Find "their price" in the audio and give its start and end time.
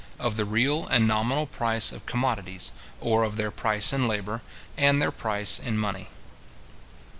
3.37-3.93, 4.99-5.59